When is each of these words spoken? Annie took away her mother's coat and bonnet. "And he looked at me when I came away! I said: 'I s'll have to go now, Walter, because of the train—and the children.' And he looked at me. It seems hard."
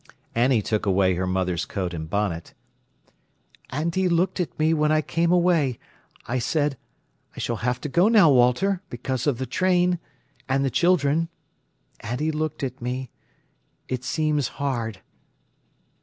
Annie 0.33 0.63
took 0.63 0.87
away 0.87 1.13
her 1.13 1.27
mother's 1.27 1.63
coat 1.63 1.93
and 1.93 2.09
bonnet. 2.09 2.55
"And 3.69 3.93
he 3.93 4.09
looked 4.09 4.39
at 4.39 4.57
me 4.57 4.73
when 4.73 4.91
I 4.91 5.03
came 5.03 5.31
away! 5.31 5.77
I 6.25 6.39
said: 6.39 6.75
'I 7.35 7.39
s'll 7.39 7.55
have 7.57 7.79
to 7.81 7.87
go 7.87 8.07
now, 8.07 8.31
Walter, 8.31 8.81
because 8.89 9.27
of 9.27 9.37
the 9.37 9.45
train—and 9.45 10.65
the 10.65 10.71
children.' 10.71 11.29
And 11.99 12.19
he 12.19 12.31
looked 12.31 12.63
at 12.63 12.81
me. 12.81 13.11
It 13.87 14.03
seems 14.03 14.47
hard." 14.57 15.01